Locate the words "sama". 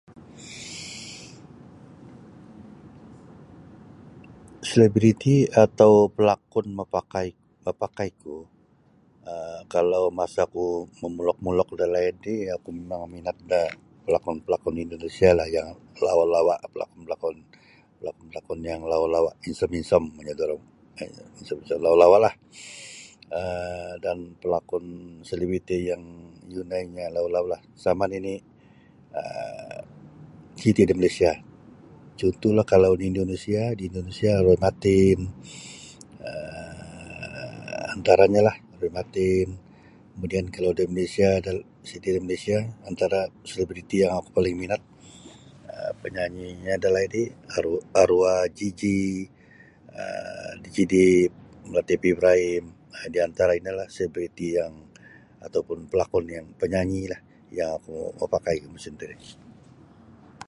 27.83-28.05